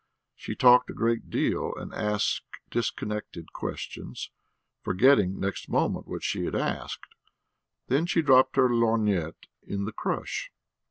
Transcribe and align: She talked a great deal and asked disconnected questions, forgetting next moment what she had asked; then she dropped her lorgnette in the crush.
She 0.35 0.55
talked 0.55 0.89
a 0.89 0.95
great 0.95 1.29
deal 1.29 1.75
and 1.75 1.93
asked 1.93 2.41
disconnected 2.71 3.53
questions, 3.53 4.31
forgetting 4.81 5.39
next 5.39 5.69
moment 5.69 6.07
what 6.07 6.23
she 6.23 6.45
had 6.45 6.55
asked; 6.55 7.05
then 7.85 8.07
she 8.07 8.23
dropped 8.23 8.55
her 8.55 8.67
lorgnette 8.67 9.45
in 9.61 9.85
the 9.85 9.93
crush. 9.93 10.49